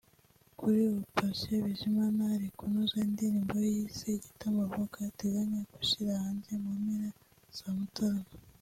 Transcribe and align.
Kuri 0.59 0.77
ubu 0.87 1.01
Patient 1.15 1.63
Bizimana 1.67 2.21
ari 2.35 2.47
kunoza 2.57 2.95
indirimbo 3.07 3.53
ye 3.63 3.69
yise 3.77 4.07
‘Igitambambuga’ 4.13 4.97
ateganya 5.09 5.59
gushyira 5.75 6.11
hanze 6.23 6.51
mu 6.63 6.71
mpera 6.83 7.09
za 7.57 7.69
Mutarama 7.77 8.25